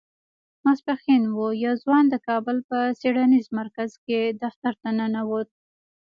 ماسپښين 0.65 1.23
و 1.37 1.39
يو 1.65 1.73
ځوان 1.83 2.03
د 2.09 2.15
کابل 2.27 2.57
په 2.69 2.77
څېړنيز 2.99 3.45
مرکز 3.59 3.89
کې 4.05 4.19
دفتر 4.43 4.73
ته 4.81 4.89
ننوت. 4.99 5.49